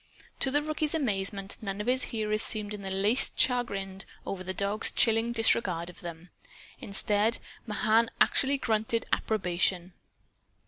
[0.39, 4.51] To the rookie's amazement none of his hearers seemed in the least chagrined over the
[4.51, 6.31] dogs chilling disregard of them.
[6.79, 9.93] Instead, Mahan actually grunted approbation.